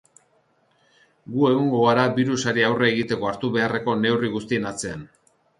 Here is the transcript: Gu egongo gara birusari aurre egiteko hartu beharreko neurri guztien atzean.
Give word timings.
Gu 1.33 1.43
egongo 1.49 1.83
gara 1.83 2.07
birusari 2.17 2.65
aurre 2.71 2.89
egiteko 2.97 3.31
hartu 3.33 3.55
beharreko 3.59 3.99
neurri 4.03 4.33
guztien 4.39 4.71
atzean. 4.73 5.07